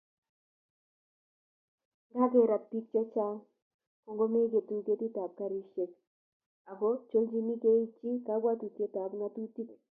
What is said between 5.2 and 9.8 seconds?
garisiek ako cholchin keibchi kakwautietab ngatutik